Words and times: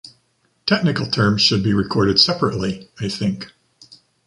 Technical 0.65 1.05
terms 1.05 1.43
should 1.43 1.61
be 1.61 1.75
recorded 1.75 2.19
separately, 2.19 2.89
I 2.99 3.07
think. 3.07 3.53